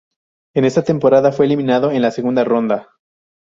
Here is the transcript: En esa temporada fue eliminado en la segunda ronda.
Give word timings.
En 0.55 0.65
esa 0.65 0.83
temporada 0.83 1.31
fue 1.31 1.45
eliminado 1.45 1.91
en 1.91 2.01
la 2.01 2.09
segunda 2.09 2.43
ronda. 2.43 2.89